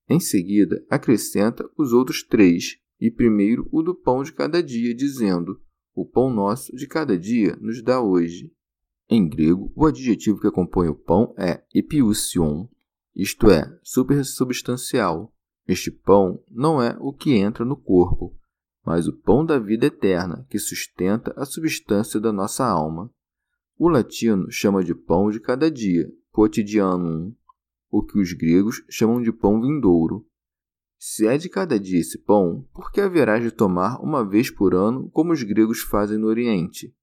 Em 0.09 0.21
seguida, 0.21 0.85
acrescenta 0.89 1.69
os 1.77 1.93
outros 1.93 2.23
três, 2.23 2.77
e 3.01 3.11
primeiro 3.11 3.69
o 3.73 3.83
do 3.83 3.95
pão 3.95 4.23
de 4.23 4.33
cada 4.33 4.63
dia, 4.63 4.95
dizendo: 4.95 5.61
O 5.95 6.07
pão 6.07 6.33
nosso 6.33 6.75
de 6.77 6.87
cada 6.87 7.19
dia 7.19 7.57
nos 7.61 7.83
dá 7.83 8.01
hoje. 8.01 8.53
Em 9.11 9.29
grego, 9.29 9.73
o 9.75 9.85
adjetivo 9.85 10.41
que 10.41 10.47
acompanha 10.47 10.93
o 10.93 10.97
pão 10.97 11.35
é 11.37 11.65
epiousion, 11.75 12.67
isto 13.15 13.51
é, 13.51 13.79
supersubstancial. 13.83 15.33
Este 15.67 15.91
pão 15.91 16.43
não 16.49 16.81
é 16.81 16.97
o 17.01 17.13
que 17.13 17.33
entra 17.33 17.65
no 17.65 17.77
corpo, 17.77 18.37
mas 18.87 19.09
o 19.09 19.13
pão 19.13 19.45
da 19.45 19.59
vida 19.59 19.87
eterna, 19.87 20.47
que 20.49 20.61
sustenta 20.61 21.35
a 21.37 21.45
substância 21.45 22.21
da 22.21 22.33
nossa 22.33 22.65
alma. 22.65 23.11
O 23.77 23.89
latino 23.89 24.49
chama 24.49 24.85
de 24.85 24.95
pão 24.95 25.29
de 25.29 25.41
cada 25.41 25.69
dia, 25.69 26.09
quotidianum, 26.31 27.35
o 27.91 28.03
que 28.03 28.19
os 28.21 28.33
gregos 28.33 28.85
chamam 28.89 29.21
de 29.21 29.33
pão 29.33 29.61
vindouro. 29.61 30.25
Se 30.99 31.27
é 31.27 31.37
de 31.37 31.49
cada 31.49 31.81
dia 31.81 31.99
esse 31.99 32.17
pão, 32.17 32.67
por 32.73 32.93
que 32.93 33.01
haverás 33.01 33.43
de 33.43 33.51
tomar 33.51 34.01
uma 34.01 34.25
vez 34.25 34.51
por 34.51 34.73
ano, 34.73 35.11
como 35.11 35.33
os 35.33 35.43
gregos 35.43 35.81
fazem 35.81 36.17
no 36.17 36.29
Oriente? 36.29 36.95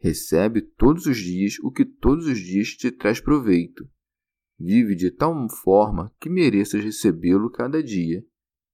Recebe 0.00 0.62
todos 0.62 1.06
os 1.06 1.18
dias 1.18 1.58
o 1.62 1.70
que 1.70 1.84
todos 1.84 2.26
os 2.26 2.38
dias 2.38 2.68
te 2.68 2.90
traz 2.90 3.20
proveito. 3.20 3.86
Vive 4.58 4.94
de 4.94 5.10
tal 5.10 5.34
forma 5.50 6.10
que 6.18 6.30
mereças 6.30 6.82
recebê-lo 6.82 7.50
cada 7.50 7.82
dia. 7.82 8.24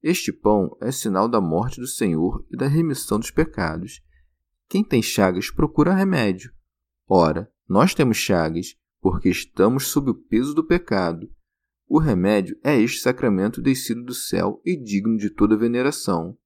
Este 0.04 0.32
pão 0.32 0.76
é 0.80 0.92
sinal 0.92 1.28
da 1.28 1.40
morte 1.40 1.80
do 1.80 1.86
Senhor 1.88 2.46
e 2.50 2.56
da 2.56 2.68
remissão 2.68 3.18
dos 3.18 3.32
pecados. 3.32 4.00
Quem 4.68 4.84
tem 4.84 5.02
chagas 5.02 5.50
procura 5.50 5.94
remédio. 5.94 6.52
Ora, 7.08 7.50
nós 7.68 7.94
temos 7.94 8.18
chagas, 8.18 8.76
porque 9.00 9.28
estamos 9.28 9.88
sob 9.88 10.10
o 10.10 10.14
peso 10.14 10.54
do 10.54 10.64
pecado 10.64 11.28
o 11.86 11.98
remédio 11.98 12.58
é 12.64 12.80
este 12.80 13.00
sacramento 13.00 13.60
descido 13.60 14.02
do 14.02 14.14
céu 14.14 14.60
e 14.64 14.76
digno 14.76 15.16
de 15.16 15.30
toda 15.30 15.56
veneração. 15.56 16.36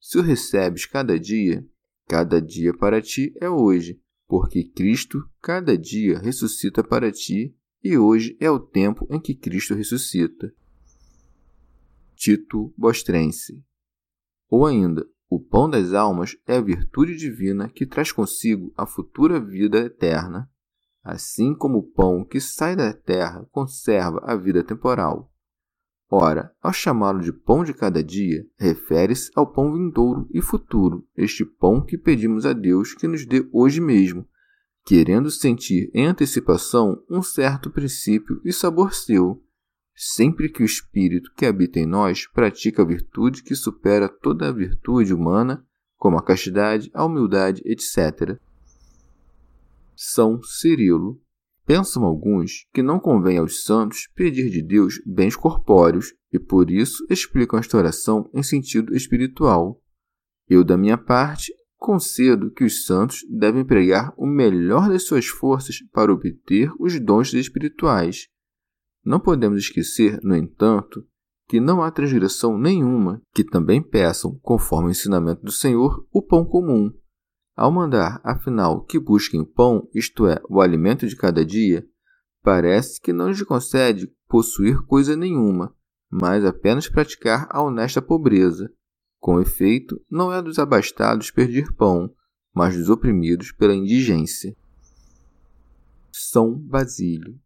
Se 0.00 0.18
o 0.18 0.22
recebes 0.22 0.86
cada 0.86 1.18
dia, 1.18 1.66
cada 2.06 2.40
dia 2.40 2.72
para 2.72 3.02
ti 3.02 3.32
é 3.40 3.48
hoje, 3.50 4.00
porque 4.26 4.64
Cristo 4.64 5.28
cada 5.42 5.76
dia 5.76 6.18
ressuscita 6.18 6.82
para 6.82 7.10
ti, 7.10 7.54
e 7.82 7.98
hoje 7.98 8.36
é 8.40 8.50
o 8.50 8.58
tempo 8.58 9.06
em 9.10 9.20
que 9.20 9.34
Cristo 9.34 9.74
ressuscita. 9.74 10.54
Tito 12.24 12.72
Bostrense. 12.74 13.62
Ou 14.48 14.64
ainda, 14.64 15.06
o 15.28 15.38
pão 15.38 15.68
das 15.68 15.92
almas 15.92 16.36
é 16.46 16.56
a 16.56 16.60
virtude 16.60 17.16
divina 17.16 17.68
que 17.68 17.84
traz 17.84 18.10
consigo 18.10 18.72
a 18.76 18.86
futura 18.86 19.38
vida 19.38 19.78
eterna 19.78 20.48
assim 21.04 21.54
como 21.54 21.78
o 21.78 21.82
pão 21.82 22.24
que 22.24 22.40
sai 22.40 22.74
da 22.74 22.94
terra 22.94 23.46
conserva 23.52 24.22
a 24.24 24.34
vida 24.34 24.64
temporal. 24.64 25.30
Ora, 26.10 26.50
ao 26.62 26.72
chamá-lo 26.72 27.20
de 27.20 27.30
pão 27.30 27.62
de 27.62 27.74
cada 27.74 28.02
dia, 28.02 28.46
refere-se 28.56 29.30
ao 29.34 29.46
pão 29.46 29.74
vindouro 29.74 30.26
e 30.32 30.40
futuro, 30.40 31.06
este 31.14 31.44
pão 31.44 31.84
que 31.84 31.98
pedimos 31.98 32.46
a 32.46 32.54
Deus 32.54 32.94
que 32.94 33.06
nos 33.06 33.26
dê 33.26 33.46
hoje 33.52 33.82
mesmo, 33.82 34.26
querendo 34.86 35.30
sentir 35.30 35.90
em 35.92 36.06
antecipação 36.06 37.02
um 37.10 37.22
certo 37.22 37.70
princípio 37.70 38.40
e 38.44 38.52
sabor 38.52 38.94
seu, 38.94 39.42
sempre 39.94 40.48
que 40.48 40.62
o 40.62 40.66
Espírito 40.66 41.32
que 41.36 41.46
habita 41.46 41.78
em 41.78 41.86
nós 41.86 42.26
pratica 42.26 42.82
a 42.82 42.84
virtude 42.84 43.42
que 43.42 43.54
supera 43.54 44.08
toda 44.08 44.48
a 44.48 44.52
virtude 44.52 45.14
humana, 45.14 45.64
como 45.96 46.18
a 46.18 46.22
castidade, 46.22 46.90
a 46.92 47.04
humildade, 47.04 47.62
etc. 47.64 48.38
São 49.94 50.42
Cirilo. 50.42 51.20
Pensam 51.66 52.04
alguns 52.04 52.66
que 52.74 52.82
não 52.82 53.00
convém 53.00 53.38
aos 53.38 53.64
santos 53.64 54.06
pedir 54.14 54.50
de 54.50 54.60
Deus 54.60 55.00
bens 55.06 55.34
corpóreos 55.34 56.12
e 56.30 56.38
por 56.38 56.70
isso 56.70 57.06
explicam 57.08 57.58
esta 57.58 57.78
oração 57.78 58.28
em 58.34 58.42
sentido 58.42 58.94
espiritual. 58.94 59.80
Eu, 60.46 60.62
da 60.62 60.76
minha 60.76 60.98
parte, 60.98 61.54
concedo 61.78 62.50
que 62.50 62.64
os 62.64 62.84
santos 62.84 63.24
devem 63.30 63.62
empregar 63.62 64.12
o 64.16 64.26
melhor 64.26 64.90
das 64.90 65.06
suas 65.06 65.26
forças 65.26 65.78
para 65.90 66.12
obter 66.12 66.70
os 66.78 67.00
dons 67.00 67.32
espirituais. 67.32 68.28
Não 69.04 69.20
podemos 69.20 69.58
esquecer, 69.58 70.20
no 70.22 70.36
entanto, 70.36 71.04
que 71.46 71.60
não 71.60 71.82
há 71.82 71.90
transgressão 71.90 72.56
nenhuma 72.56 73.20
que 73.34 73.44
também 73.44 73.82
peçam, 73.82 74.38
conforme 74.42 74.88
o 74.88 74.90
ensinamento 74.90 75.42
do 75.42 75.52
Senhor, 75.52 76.06
o 76.10 76.22
pão 76.22 76.44
comum, 76.44 76.90
ao 77.56 77.70
mandar, 77.70 78.20
afinal, 78.24 78.82
que 78.82 78.98
busquem 78.98 79.40
o 79.40 79.46
pão, 79.46 79.88
isto 79.94 80.26
é, 80.26 80.42
o 80.48 80.60
alimento 80.60 81.06
de 81.06 81.14
cada 81.14 81.44
dia, 81.44 81.86
parece 82.42 83.00
que 83.00 83.12
não 83.12 83.28
lhes 83.28 83.42
concede 83.42 84.12
possuir 84.28 84.82
coisa 84.86 85.14
nenhuma, 85.14 85.72
mas 86.10 86.44
apenas 86.44 86.88
praticar 86.88 87.46
a 87.50 87.62
honesta 87.62 88.02
pobreza. 88.02 88.72
Com 89.20 89.40
efeito, 89.40 90.04
não 90.10 90.32
é 90.32 90.42
dos 90.42 90.58
abastados 90.58 91.30
pedir 91.30 91.72
pão, 91.74 92.12
mas 92.52 92.76
dos 92.76 92.90
oprimidos 92.90 93.52
pela 93.52 93.74
indigência. 93.74 94.56
São 96.12 96.52
Basílio. 96.58 97.38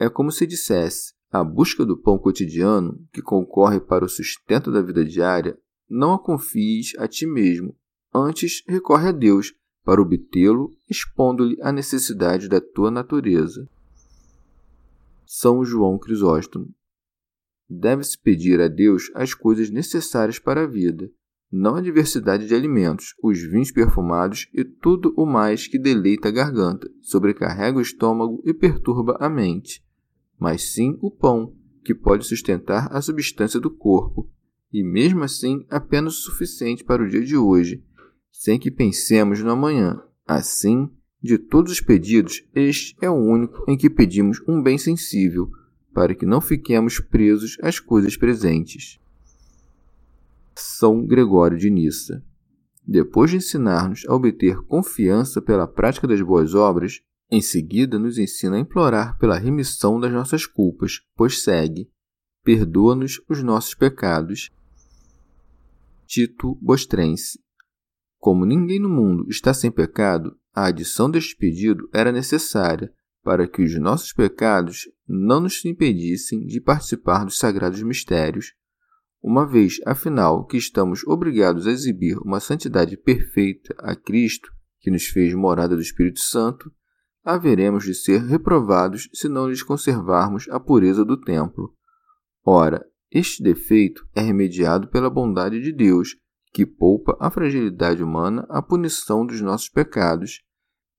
É 0.00 0.08
como 0.08 0.32
se 0.32 0.46
dissesse: 0.46 1.12
a 1.30 1.44
busca 1.44 1.84
do 1.84 1.96
pão 1.96 2.18
cotidiano, 2.18 2.98
que 3.12 3.20
concorre 3.22 3.78
para 3.78 4.04
o 4.04 4.08
sustento 4.08 4.72
da 4.72 4.80
vida 4.80 5.04
diária, 5.04 5.56
não 5.88 6.14
a 6.14 6.18
confies 6.18 6.92
a 6.98 7.06
ti 7.06 7.26
mesmo, 7.26 7.76
antes 8.12 8.64
recorre 8.66 9.08
a 9.08 9.12
Deus 9.12 9.54
para 9.84 10.00
obtê-lo, 10.00 10.70
expondo-lhe 10.88 11.56
a 11.62 11.70
necessidade 11.70 12.48
da 12.48 12.60
tua 12.60 12.90
natureza. 12.90 13.68
São 15.26 15.64
João 15.64 15.98
Crisóstomo. 15.98 16.68
Deve-se 17.68 18.18
pedir 18.18 18.60
a 18.60 18.66
Deus 18.66 19.10
as 19.14 19.32
coisas 19.32 19.70
necessárias 19.70 20.38
para 20.38 20.64
a 20.64 20.66
vida, 20.66 21.08
não 21.52 21.76
a 21.76 21.80
diversidade 21.80 22.46
de 22.46 22.54
alimentos, 22.54 23.14
os 23.22 23.40
vinhos 23.40 23.70
perfumados 23.70 24.48
e 24.52 24.64
tudo 24.64 25.12
o 25.16 25.24
mais 25.24 25.66
que 25.66 25.78
deleita 25.78 26.28
a 26.28 26.32
garganta, 26.32 26.88
sobrecarrega 27.00 27.78
o 27.78 27.80
estômago 27.80 28.42
e 28.44 28.52
perturba 28.52 29.16
a 29.20 29.28
mente, 29.28 29.82
mas 30.40 30.72
sim 30.72 30.98
o 31.02 31.10
pão, 31.10 31.54
que 31.84 31.94
pode 31.94 32.26
sustentar 32.26 32.88
a 32.90 33.02
substância 33.02 33.60
do 33.60 33.70
corpo, 33.70 34.28
e 34.72 34.82
mesmo 34.82 35.22
assim 35.22 35.66
apenas 35.68 36.14
o 36.14 36.22
suficiente 36.22 36.82
para 36.82 37.02
o 37.02 37.08
dia 37.08 37.22
de 37.22 37.36
hoje, 37.36 37.84
sem 38.32 38.58
que 38.58 38.70
pensemos 38.70 39.40
no 39.40 39.50
amanhã. 39.50 40.02
Assim, 40.26 40.88
de 41.22 41.36
todos 41.36 41.72
os 41.72 41.80
pedidos, 41.80 42.42
este 42.54 42.96
é 43.02 43.10
o 43.10 43.14
único 43.14 43.64
em 43.68 43.76
que 43.76 43.90
pedimos 43.90 44.40
um 44.48 44.62
bem 44.62 44.78
sensível, 44.78 45.50
para 45.92 46.14
que 46.14 46.24
não 46.24 46.40
fiquemos 46.40 47.00
presos 47.00 47.58
às 47.60 47.78
coisas 47.78 48.16
presentes. 48.16 48.98
São 50.54 51.04
Gregório 51.04 51.58
de 51.58 51.68
Nissa. 51.68 52.24
Depois 52.86 53.30
de 53.30 53.36
ensinar-nos 53.36 54.04
a 54.08 54.14
obter 54.14 54.56
confiança 54.62 55.42
pela 55.42 55.66
prática 55.66 56.06
das 56.06 56.20
boas 56.22 56.54
obras, 56.54 57.02
em 57.30 57.40
seguida 57.40 57.98
nos 57.98 58.18
ensina 58.18 58.56
a 58.56 58.60
implorar 58.60 59.18
pela 59.18 59.38
remissão 59.38 60.00
das 60.00 60.12
nossas 60.12 60.46
culpas, 60.46 61.00
pois 61.14 61.42
segue: 61.42 61.90
Perdoa-nos 62.42 63.20
os 63.28 63.42
nossos 63.42 63.74
pecados. 63.74 64.50
Tito 66.06 66.56
Bostrense. 66.60 67.38
Como 68.18 68.44
ninguém 68.44 68.80
no 68.80 68.88
mundo 68.88 69.26
está 69.30 69.54
sem 69.54 69.70
pecado, 69.70 70.36
a 70.52 70.66
adição 70.66 71.10
deste 71.10 71.36
pedido 71.36 71.88
era 71.92 72.10
necessária 72.10 72.92
para 73.22 73.46
que 73.46 73.62
os 73.62 73.78
nossos 73.78 74.12
pecados 74.12 74.88
não 75.06 75.40
nos 75.40 75.64
impedissem 75.64 76.44
de 76.46 76.60
participar 76.60 77.24
dos 77.24 77.38
sagrados 77.38 77.82
mistérios 77.82 78.54
uma 79.22 79.46
vez, 79.46 79.78
afinal, 79.84 80.46
que 80.46 80.56
estamos 80.56 81.06
obrigados 81.06 81.66
a 81.66 81.70
exibir 81.70 82.16
uma 82.18 82.40
santidade 82.40 82.96
perfeita 82.96 83.74
a 83.78 83.94
Cristo, 83.94 84.50
que 84.80 84.90
nos 84.90 85.06
fez 85.06 85.34
morada 85.34 85.76
do 85.76 85.82
Espírito 85.82 86.20
Santo, 86.20 86.72
haveremos 87.24 87.84
de 87.84 87.94
ser 87.94 88.22
reprovados 88.22 89.08
se 89.12 89.28
não 89.28 89.48
lhes 89.48 89.62
conservarmos 89.62 90.48
a 90.50 90.58
pureza 90.58 91.04
do 91.04 91.16
templo. 91.20 91.74
Ora, 92.44 92.86
este 93.10 93.42
defeito 93.42 94.06
é 94.14 94.20
remediado 94.20 94.88
pela 94.88 95.10
bondade 95.10 95.60
de 95.60 95.72
Deus, 95.72 96.16
que 96.52 96.64
poupa 96.64 97.16
a 97.20 97.30
fragilidade 97.30 98.02
humana 98.02 98.46
à 98.48 98.62
punição 98.62 99.26
dos 99.26 99.40
nossos 99.40 99.68
pecados. 99.68 100.42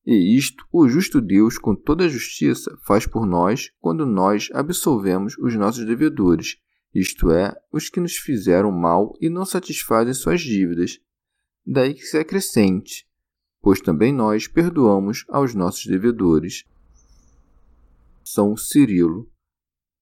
E 0.06 0.38
isto 0.38 0.66
o 0.72 0.88
justo 0.88 1.22
Deus, 1.22 1.58
com 1.58 1.76
toda 1.76 2.06
a 2.06 2.10
justiça, 2.10 2.76
faz 2.86 3.06
por 3.06 3.26
nós 3.26 3.70
quando 3.80 4.06
nós 4.06 4.50
absolvemos 4.54 5.38
os 5.38 5.56
nossos 5.56 5.86
devedores 5.86 6.56
isto 6.94 7.32
é, 7.32 7.56
os 7.72 7.90
que 7.90 8.02
nos 8.02 8.18
fizeram 8.18 8.72
mal 8.72 9.14
e 9.22 9.30
não 9.30 9.46
satisfazem 9.46 10.14
suas 10.14 10.42
dívidas. 10.42 11.00
Daí 11.66 11.94
que 11.94 12.02
se 12.02 12.18
acrescente, 12.18 13.08
pois 13.62 13.80
também 13.80 14.14
nós 14.14 14.48
perdoamos 14.48 15.26
aos 15.30 15.54
nossos 15.54 15.86
devedores. 15.86 16.66
São 18.24 18.58
Cirilo. 18.58 19.30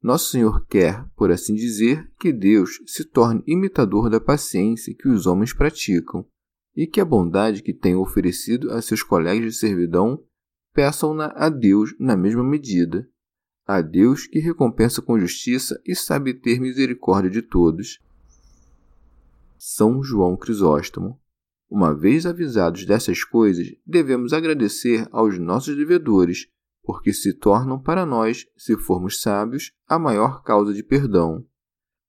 Nosso 0.02 0.30
Senhor 0.30 0.66
quer, 0.66 1.06
por 1.16 1.30
assim 1.32 1.56
dizer, 1.56 2.10
que 2.20 2.32
Deus 2.32 2.80
se 2.86 3.04
torne 3.04 3.44
imitador 3.46 4.10
da 4.10 4.22
paciência 4.22 4.96
que 4.96 5.10
os 5.10 5.26
homens 5.26 5.54
praticam, 5.54 6.26
e 6.76 6.88
que 6.88 7.02
a 7.02 7.06
bondade 7.06 7.62
que 7.62 7.74
tem 7.74 7.96
oferecido 7.96 8.72
a 8.72 8.82
seus 8.82 9.04
colegas 9.04 9.54
de 9.54 9.60
servidão 9.60 10.24
peçam-na 10.74 11.34
a 11.36 11.50
Deus 11.50 11.94
na 12.00 12.16
mesma 12.16 12.44
medida 12.44 13.10
a 13.70 13.82
Deus 13.82 14.26
que 14.26 14.40
recompensa 14.40 15.00
com 15.00 15.20
justiça 15.20 15.80
e 15.86 15.96
sabe 15.96 16.34
ter 16.34 16.60
misericórdia 16.60 17.30
de 17.30 17.44
todos. 17.44 18.00
São 19.60 20.02
João 20.02 20.36
Crisóstomo. 20.36 21.22
Uma 21.70 21.94
vez 21.94 22.26
avisados 22.26 22.86
dessas 22.86 23.24
coisas, 23.24 23.68
devemos 23.86 24.34
agradecer 24.34 25.08
aos 25.12 25.38
nossos 25.38 25.76
devedores, 25.76 26.48
porque 26.84 27.14
se 27.14 27.32
tornam 27.34 27.80
para 27.80 28.06
nós, 28.06 28.48
se 28.58 28.76
formos 28.76 29.22
sábios, 29.22 29.72
a 29.88 30.00
maior 30.00 30.42
causa 30.42 30.74
de 30.74 30.82
perdão. 30.82 31.46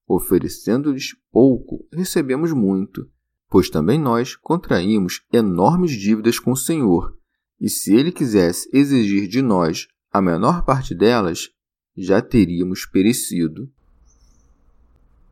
Oferecendo-lhes 0.09 1.15
pouco, 1.31 1.87
recebemos 1.93 2.53
muito, 2.53 3.07
pois 3.51 3.69
também 3.69 3.99
nós 3.99 4.35
contraímos 4.35 5.23
enormes 5.31 5.93
dívidas 5.93 6.39
com 6.39 6.53
o 6.53 6.57
Senhor, 6.57 7.15
e 7.61 7.69
se 7.69 7.95
ele 7.95 8.11
quisesse 8.11 8.69
exigir 8.73 9.29
de 9.29 9.43
nós 9.43 9.87
a 10.11 10.23
menor 10.23 10.65
parte 10.65 10.95
delas, 10.95 11.51
já 11.95 12.23
teríamos 12.23 12.87
perecido. 12.87 13.71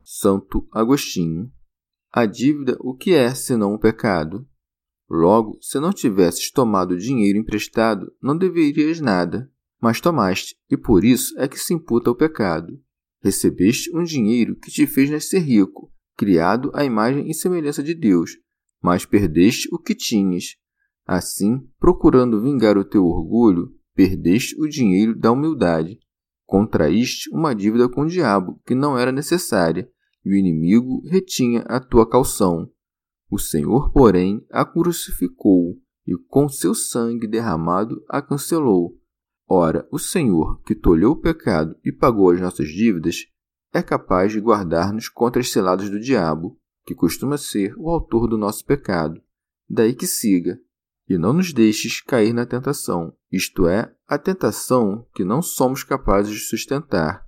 Santo 0.05 0.69
Agostinho. 0.71 1.51
A 2.13 2.25
dívida 2.25 2.77
o 2.81 2.95
que 2.95 3.13
é 3.13 3.35
senão 3.35 3.75
um 3.75 3.79
pecado? 3.79 4.49
Logo, 5.11 5.59
se 5.61 5.79
não 5.79 5.93
tivesses 5.93 6.51
tomado 6.51 6.97
dinheiro 6.97 7.39
emprestado, 7.39 8.11
não 8.23 8.37
deverias 8.37 9.01
nada, 9.01 9.51
mas 9.81 10.01
tomaste, 10.01 10.57
e 10.71 10.77
por 10.77 11.05
isso 11.05 11.39
é 11.39 11.47
que 11.47 11.59
se 11.59 11.75
imputa 11.75 12.11
o 12.11 12.15
pecado. 12.15 12.81
Recebeste 13.23 13.95
um 13.97 14.03
dinheiro 14.03 14.57
que 14.57 14.71
te 14.71 14.87
fez 14.87 15.11
nascer 15.11 15.41
rico, 15.41 15.93
criado 16.17 16.71
à 16.75 16.85
imagem 16.85 17.31
e 17.31 17.35
semelhança 17.35 17.83
de 17.83 17.95
Deus, 17.95 18.39
mas 18.83 19.05
perdeste 19.05 19.69
o 19.73 19.79
que 19.79 19.95
tinhas. 19.95 20.57
Assim, 21.07 21.67
procurando 21.79 22.41
vingar 22.41 22.77
o 22.77 22.85
teu 22.85 23.05
orgulho, 23.05 23.75
perdeste 23.95 24.59
o 24.61 24.69
dinheiro 24.69 25.15
da 25.15 25.33
humildade. 25.33 25.99
Contraíste 26.47 27.29
uma 27.31 27.55
dívida 27.55 27.89
com 27.89 28.03
o 28.03 28.09
diabo 28.09 28.61
que 28.67 28.75
não 28.75 28.97
era 28.97 29.13
necessária, 29.13 29.91
e 30.25 30.31
o 30.31 30.35
inimigo 30.35 31.03
retinha 31.09 31.61
a 31.63 31.81
tua 31.81 32.09
calção. 32.09 32.71
O 33.31 33.39
Senhor, 33.39 33.93
porém, 33.93 34.45
a 34.51 34.65
crucificou 34.65 35.77
e 36.07 36.17
com 36.29 36.49
seu 36.49 36.75
sangue 36.75 37.27
derramado 37.27 38.03
a 38.09 38.23
cancelou. 38.23 38.99
Ora, 39.47 39.87
o 39.91 39.99
Senhor, 39.99 40.61
que 40.63 40.75
tolheu 40.75 41.11
o 41.11 41.21
pecado 41.21 41.77
e 41.85 41.93
pagou 41.93 42.31
as 42.31 42.41
nossas 42.41 42.69
dívidas, 42.69 43.27
é 43.73 43.83
capaz 43.83 44.33
de 44.33 44.41
guardar-nos 44.41 45.09
contra 45.09 45.41
as 45.41 45.51
seladas 45.51 45.91
do 45.91 46.01
diabo, 46.01 46.59
que 46.85 46.95
costuma 46.95 47.37
ser 47.37 47.75
o 47.77 47.91
autor 47.91 48.27
do 48.27 48.39
nosso 48.39 48.65
pecado. 48.65 49.21
Daí 49.69 49.95
que 49.95 50.07
siga, 50.07 50.59
e 51.07 51.19
não 51.19 51.33
nos 51.33 51.53
deixes 51.53 52.01
cair 52.01 52.33
na 52.33 52.47
tentação, 52.47 53.15
isto 53.31 53.67
é, 53.67 53.95
a 54.07 54.19
tentação 54.19 55.07
que 55.15 55.25
não 55.25 55.43
somos 55.43 55.85
capazes 55.85 56.33
de 56.33 56.41
sustentar, 56.41 57.27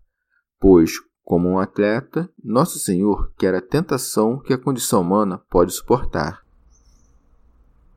pois, 0.59 0.92
como 1.31 1.49
um 1.49 1.61
atleta, 1.61 2.29
nosso 2.43 2.81
Senhor 2.81 3.33
quer 3.38 3.55
a 3.55 3.61
tentação 3.61 4.40
que 4.40 4.53
a 4.53 4.59
condição 4.59 5.01
humana 5.01 5.38
pode 5.38 5.73
suportar. 5.73 6.45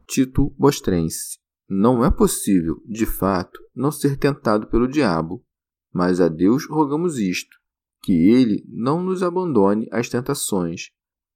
Tito 0.05 0.53
Bostrense 0.55 1.39
Não 1.67 2.05
é 2.05 2.11
possível, 2.11 2.79
de 2.85 3.07
fato, 3.07 3.59
não 3.75 3.91
ser 3.91 4.17
tentado 4.17 4.67
pelo 4.67 4.87
diabo, 4.87 5.43
mas 5.91 6.21
a 6.21 6.27
Deus 6.27 6.67
rogamos 6.69 7.17
isto, 7.17 7.57
que 8.03 8.13
ele 8.13 8.63
não 8.69 9.01
nos 9.01 9.23
abandone 9.23 9.87
às 9.91 10.07
tentações. 10.07 10.91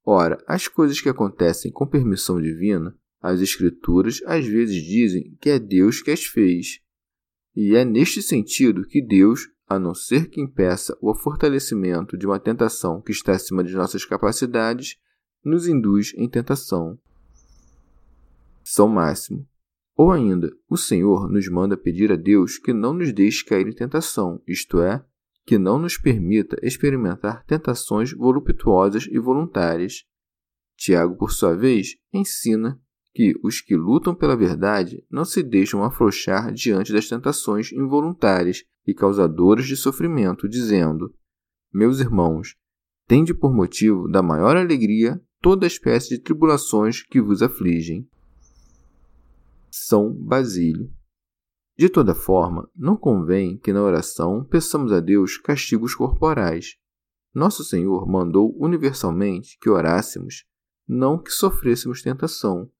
Ora, 0.06 0.40
as 0.46 0.68
coisas 0.68 1.00
que 1.00 1.08
acontecem 1.08 1.72
com 1.72 1.84
permissão 1.84 2.40
divina 2.40 2.96
as 3.20 3.40
Escrituras 3.40 4.22
às 4.24 4.46
vezes 4.46 4.84
dizem 4.84 5.36
que 5.40 5.50
é 5.50 5.58
Deus 5.58 6.00
que 6.00 6.12
as 6.12 6.22
fez. 6.22 6.78
E 7.56 7.74
é 7.74 7.84
neste 7.84 8.22
sentido 8.22 8.86
que 8.86 9.02
Deus, 9.04 9.48
a 9.68 9.78
não 9.78 9.94
ser 9.94 10.30
que 10.30 10.40
impeça 10.40 10.96
o 11.00 11.14
fortalecimento 11.14 12.16
de 12.16 12.26
uma 12.26 12.40
tentação 12.40 13.00
que 13.00 13.12
está 13.12 13.32
acima 13.32 13.62
de 13.62 13.74
nossas 13.74 14.04
capacidades, 14.04 14.96
nos 15.44 15.68
induz 15.68 16.12
em 16.16 16.28
tentação. 16.28 16.98
São 18.64 18.88
Máximo. 18.88 19.46
Ou 19.96 20.12
ainda, 20.12 20.50
o 20.68 20.76
Senhor 20.76 21.28
nos 21.28 21.48
manda 21.48 21.76
pedir 21.76 22.12
a 22.12 22.16
Deus 22.16 22.56
que 22.56 22.72
não 22.72 22.94
nos 22.94 23.12
deixe 23.12 23.44
cair 23.44 23.66
em 23.66 23.72
tentação, 23.72 24.40
isto 24.46 24.80
é, 24.80 25.04
que 25.44 25.58
não 25.58 25.78
nos 25.78 25.96
permita 25.96 26.56
experimentar 26.62 27.44
tentações 27.44 28.12
voluptuosas 28.12 29.08
e 29.10 29.18
voluntárias. 29.18 30.04
Tiago, 30.76 31.16
por 31.16 31.32
sua 31.32 31.56
vez, 31.56 31.96
ensina 32.12 32.80
que 33.12 33.34
os 33.42 33.60
que 33.60 33.74
lutam 33.74 34.14
pela 34.14 34.36
verdade 34.36 35.04
não 35.10 35.24
se 35.24 35.42
deixam 35.42 35.82
afrouxar 35.82 36.52
diante 36.52 36.92
das 36.92 37.08
tentações 37.08 37.72
involuntárias 37.72 38.64
e 38.88 38.94
causadoras 38.94 39.66
de 39.66 39.76
sofrimento, 39.76 40.48
dizendo: 40.48 41.14
Meus 41.70 42.00
irmãos, 42.00 42.56
tende 43.06 43.34
por 43.34 43.54
motivo 43.54 44.08
da 44.08 44.22
maior 44.22 44.56
alegria 44.56 45.20
toda 45.42 45.66
espécie 45.66 46.08
de 46.08 46.22
tribulações 46.22 47.02
que 47.02 47.20
vos 47.20 47.42
afligem. 47.42 48.08
São 49.70 50.10
Basílio. 50.10 50.90
De 51.76 51.90
toda 51.90 52.14
forma, 52.14 52.68
não 52.74 52.96
convém 52.96 53.58
que 53.58 53.74
na 53.74 53.82
oração 53.82 54.42
peçamos 54.42 54.90
a 54.90 55.00
Deus 55.00 55.36
castigos 55.36 55.94
corporais. 55.94 56.76
Nosso 57.34 57.62
Senhor 57.62 58.08
mandou 58.08 58.56
universalmente 58.58 59.58
que 59.60 59.68
orássemos, 59.68 60.46
não 60.88 61.22
que 61.22 61.30
sofrêssemos 61.30 62.00
tentação, 62.00 62.70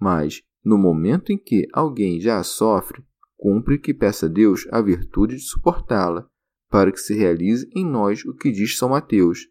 mas, 0.00 0.42
no 0.64 0.78
momento 0.78 1.32
em 1.32 1.36
que 1.36 1.66
alguém 1.72 2.20
já 2.20 2.38
a 2.38 2.44
sofre, 2.44 3.04
cumpre 3.36 3.78
que 3.78 3.94
peça 3.94 4.26
a 4.26 4.28
Deus 4.28 4.66
a 4.70 4.80
virtude 4.80 5.36
de 5.36 5.42
suportá-la, 5.42 6.28
para 6.68 6.90
que 6.90 6.98
se 6.98 7.14
realize 7.14 7.68
em 7.74 7.84
nós 7.84 8.24
o 8.24 8.34
que 8.34 8.50
diz 8.50 8.76
São 8.76 8.90
Mateus: 8.90 9.48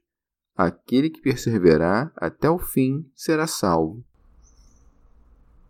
aquele 0.56 1.10
que 1.10 1.22
perseverar 1.22 2.12
até 2.16 2.50
o 2.50 2.58
fim 2.58 3.10
será 3.14 3.48
salvo. 3.48 4.04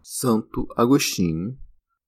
Santo 0.02 0.68
Agostinho. 0.76 1.58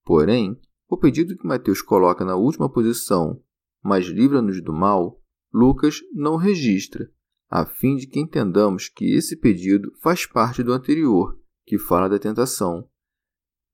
Porém, 0.06 0.60
o 0.88 0.96
pedido 0.98 1.36
que 1.36 1.46
Mateus 1.46 1.82
coloca 1.82 2.24
na 2.24 2.36
última 2.36 2.72
posição, 2.72 3.42
mas 3.84 4.06
livra-nos 4.06 4.62
do 4.62 4.72
mal, 4.72 5.20
Lucas 5.52 6.00
não 6.14 6.36
registra, 6.36 7.12
a 7.50 7.66
fim 7.66 7.96
de 7.96 8.08
que 8.08 8.20
entendamos 8.20 8.88
que 8.88 9.16
esse 9.16 9.36
pedido 9.36 9.92
faz 10.02 10.26
parte 10.26 10.62
do 10.62 10.72
anterior, 10.72 11.38
que 11.66 11.78
fala 11.78 12.08
da 12.08 12.20
tentação. 12.20 12.88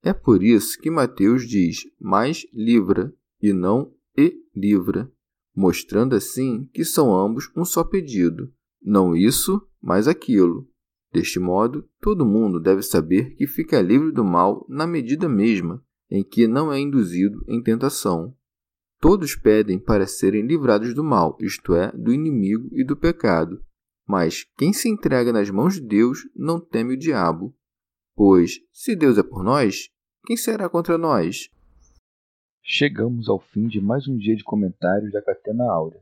É 0.03 0.11
por 0.13 0.43
isso 0.43 0.77
que 0.79 0.91
Mateus 0.91 1.47
diz 1.47 1.83
mais 1.99 2.45
livra 2.53 3.13
e 3.41 3.53
não 3.53 3.93
e 4.17 4.35
livra, 4.55 5.11
mostrando 5.55 6.15
assim 6.15 6.69
que 6.73 6.83
são 6.83 7.15
ambos 7.15 7.49
um 7.55 7.63
só 7.63 7.83
pedido, 7.83 8.51
não 8.81 9.15
isso, 9.15 9.65
mas 9.81 10.07
aquilo. 10.07 10.67
Deste 11.13 11.39
modo, 11.39 11.87
todo 12.01 12.25
mundo 12.25 12.59
deve 12.59 12.81
saber 12.81 13.35
que 13.35 13.47
fica 13.47 13.81
livre 13.81 14.11
do 14.11 14.23
mal 14.23 14.65
na 14.67 14.85
medida 14.85 15.29
mesma 15.29 15.81
em 16.09 16.23
que 16.23 16.47
não 16.47 16.71
é 16.71 16.79
induzido 16.79 17.43
em 17.47 17.61
tentação. 17.61 18.35
Todos 18.99 19.35
pedem 19.35 19.79
para 19.79 20.05
serem 20.05 20.45
livrados 20.45 20.93
do 20.93 21.03
mal, 21.03 21.37
isto 21.41 21.73
é, 21.73 21.91
do 21.91 22.13
inimigo 22.13 22.69
e 22.71 22.83
do 22.83 22.95
pecado. 22.95 23.61
Mas 24.07 24.45
quem 24.57 24.71
se 24.71 24.89
entrega 24.89 25.33
nas 25.33 25.49
mãos 25.49 25.75
de 25.75 25.81
Deus 25.81 26.19
não 26.35 26.59
teme 26.59 26.93
o 26.93 26.97
diabo. 26.97 27.55
Pois, 28.15 28.59
se 28.71 28.95
Deus 28.95 29.17
é 29.17 29.23
por 29.23 29.43
nós, 29.43 29.89
quem 30.25 30.37
será 30.37 30.69
contra 30.69 30.99
nós? 30.99 31.49
Chegamos 32.61 33.27
ao 33.27 33.39
fim 33.39 33.67
de 33.67 33.81
mais 33.81 34.07
um 34.07 34.15
dia 34.15 34.35
de 34.35 34.43
comentários 34.43 35.11
da 35.11 35.19
Catena 35.19 35.63
Áurea. 35.71 35.99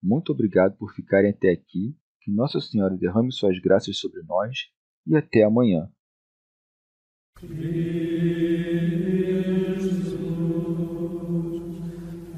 Muito 0.00 0.30
obrigado 0.30 0.76
por 0.76 0.94
ficarem 0.94 1.32
até 1.32 1.50
aqui. 1.50 1.96
Que 2.20 2.30
Nossa 2.30 2.60
Senhora 2.60 2.96
derrame 2.96 3.32
suas 3.32 3.58
graças 3.58 3.98
sobre 3.98 4.22
nós 4.22 4.70
e 5.04 5.16
até 5.16 5.42
amanhã. 5.42 5.90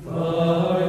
Vai 0.03 0.81